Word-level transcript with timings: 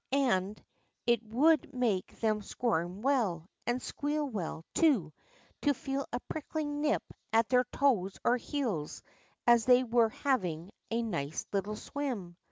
And 0.13 0.59
it 1.05 1.21
would 1.23 1.75
make 1.75 2.19
them 2.21 2.41
squirm 2.41 3.03
well, 3.03 3.45
and 3.67 3.79
sqneal 3.79 4.31
well, 4.31 4.65
too, 4.73 5.13
to 5.61 5.75
feel 5.75 6.07
a 6.11 6.19
pricking 6.21 6.81
nip 6.81 7.03
at 7.31 7.49
their 7.49 7.65
toes 7.65 8.17
or 8.23 8.37
heels, 8.37 9.03
as 9.45 9.65
they 9.65 9.83
were 9.83 10.09
having 10.09 10.71
a 10.89 11.03
nice 11.03 11.45
little 11.53 11.75
swim. 11.75 12.35